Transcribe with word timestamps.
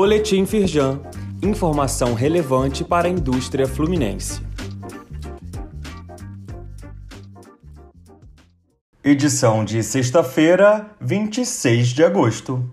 Boletim 0.00 0.46
Firjan. 0.46 1.00
Informação 1.42 2.14
relevante 2.14 2.84
para 2.84 3.08
a 3.08 3.10
indústria 3.10 3.66
fluminense. 3.66 4.40
Edição 9.02 9.64
de 9.64 9.82
sexta-feira, 9.82 10.86
26 11.00 11.88
de 11.88 12.04
agosto. 12.04 12.64